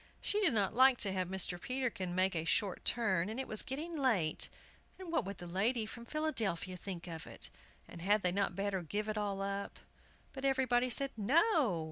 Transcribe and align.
She 0.19 0.41
did 0.41 0.53
not 0.55 0.73
like 0.73 0.97
to 1.01 1.11
have 1.11 1.27
Mr. 1.27 1.61
Peterkin 1.61 2.15
make 2.15 2.35
a 2.35 2.43
short 2.43 2.83
turn, 2.83 3.29
and 3.29 3.39
it 3.39 3.47
was 3.47 3.61
getting 3.61 3.95
late, 3.95 4.49
and 4.97 5.11
what 5.11 5.25
would 5.25 5.37
the 5.37 5.45
lady 5.45 5.85
from 5.85 6.05
Philadelphia 6.07 6.75
think 6.75 7.05
of 7.05 7.27
it, 7.27 7.51
and 7.87 8.01
had 8.01 8.23
they 8.23 8.31
not 8.31 8.55
better 8.55 8.81
give 8.81 9.07
it 9.07 9.15
all 9.15 9.43
up? 9.43 9.77
But 10.33 10.43
everybody 10.43 10.89
said 10.89 11.11
"No!" 11.15 11.79